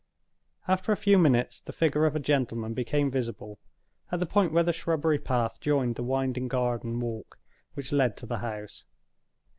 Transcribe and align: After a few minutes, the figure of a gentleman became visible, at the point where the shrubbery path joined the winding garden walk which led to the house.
After 0.67 0.91
a 0.91 0.97
few 0.97 1.19
minutes, 1.19 1.59
the 1.59 1.71
figure 1.71 2.07
of 2.07 2.15
a 2.15 2.19
gentleman 2.19 2.73
became 2.73 3.11
visible, 3.11 3.59
at 4.11 4.19
the 4.19 4.25
point 4.25 4.51
where 4.51 4.63
the 4.63 4.73
shrubbery 4.73 5.19
path 5.19 5.59
joined 5.59 5.93
the 5.95 6.01
winding 6.01 6.47
garden 6.47 6.99
walk 6.99 7.37
which 7.75 7.91
led 7.91 8.17
to 8.17 8.25
the 8.25 8.39
house. 8.39 8.83